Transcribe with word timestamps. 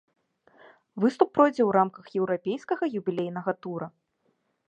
Выступ 1.05 1.29
пройдзе 1.35 1.61
ў 1.65 1.71
рамках 1.77 2.05
еўрапейскага 2.21 2.85
юбілейнага 3.01 3.51
тура. 3.67 3.87